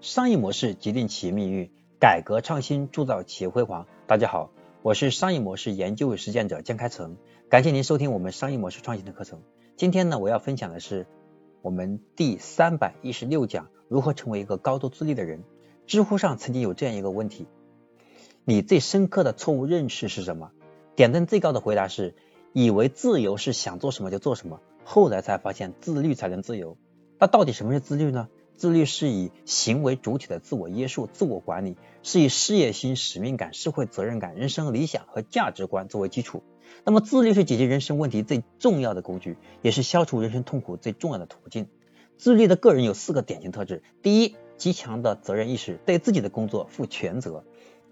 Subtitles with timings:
[0.00, 3.86] 商业模式决定企业命运，改革创新铸造企业辉煌。
[4.06, 4.50] 大家好，
[4.80, 7.18] 我是商业模式研究与实践者江开成，
[7.50, 9.42] 感谢您收听我们商业模式创新的课程。
[9.76, 11.06] 今天呢，我要分享的是
[11.60, 15.44] 我们第三百一十六讲如何成为一个高度自律的人。
[15.86, 17.46] 知乎上曾经有这样一个问题：
[18.46, 20.50] 你最深刻的错误认识是什么？
[20.96, 22.14] 点赞最高的回答是：
[22.54, 26.78] 以为自由是想做什么就做什么，后来才发现自律才能自由。
[27.18, 28.30] 那到底什么是自律呢？
[28.60, 36.42] 自律是以行为主体的自我约束、自我管理，是以事业心、使命感、社会责任感、人生理想和价值观作为基础。
[36.84, 41.68] 那么，自律是解决人生问题最重要的工具，也是消除人生痛苦最重要的途径。
[42.18, 47.44] 自律的个人有四个典型特质：第一，极强的责任意识，对自己的工作负全责；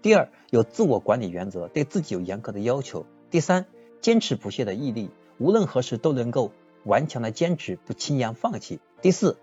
[0.03, 3.65] 第二，有自我管理原则，对自己有严格的要求；第三，
[4.01, 6.51] 坚持不懈的毅力，无论何时都能够
[6.83, 9.35] 顽强的坚持，不轻言放弃；第四。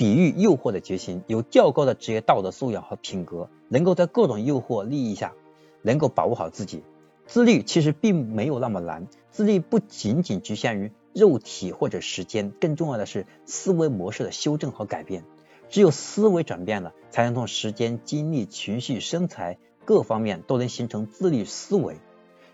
[0.00, 5.34] 抵御诱惑的决心，有较高的职业道德素养和品格，能够在各种诱惑利益下，
[5.82, 6.82] 能够把握好自己。
[7.26, 15.22] 自律其实并没有那么难，自律不仅仅局限于肉体或者时间，更重要的是思维模式的修正和改变。
[15.68, 21.98] 只有思维转变了，才能从时间、精力、情绪、身材各方面都能形成自律思维。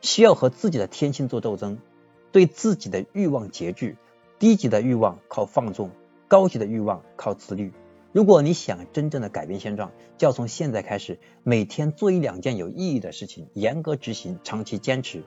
[0.02, 1.78] 需要和自己的天性做斗争，
[2.32, 3.96] 对自己的欲望节制，
[4.40, 5.92] 低级的欲望靠放纵。
[6.28, 7.72] 高级的欲望靠自律。
[8.12, 15.22] 如果你想真正的改变现状，就要从现在开始，每天做一两件有意义的事情，严格执行，长期坚持。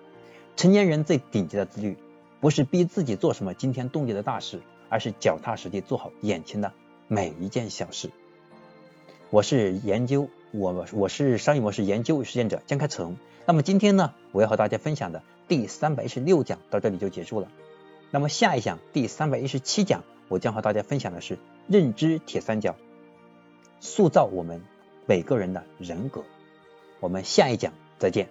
[0.56, 1.98] 成年人最顶级的自律，
[2.42, 6.74] 不是逼自己做什么惊天动地的大事，而是脚踏实地做好眼前的
[7.08, 8.10] 每一件小事。
[9.30, 13.18] 我是研究我我是商业模式研究实践者江开成。
[13.46, 17.48] 那么今天呢，我要和大家分享的第三百一十六讲到这里就结束了。
[18.10, 20.04] 那么下一讲第三百一十七讲。
[20.30, 22.76] 我将和大家分享的是认知铁三角，
[23.82, 24.62] 塑造我们
[25.06, 26.24] 每个人的人格。
[27.02, 28.30] 我们下一讲再见。